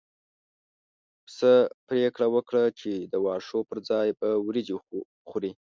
[1.25, 1.51] پسه
[1.87, 4.75] پرېکړه وکړه چې د واښو پر ځای به وريجې
[5.29, 5.49] خوري.